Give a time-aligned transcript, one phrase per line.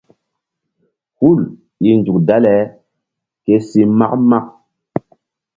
[1.19, 1.41] Hul
[1.89, 2.55] i nzuk dale
[3.43, 4.45] ke si mak mak.